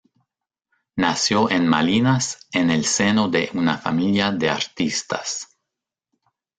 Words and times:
Nació 0.97 1.51
en 1.51 1.67
Malinas 1.67 2.47
en 2.53 2.71
el 2.71 2.85
seno 2.85 3.29
de 3.29 3.51
una 3.53 3.77
familia 3.77 4.31
de 4.31 4.49
artistas. 4.49 5.55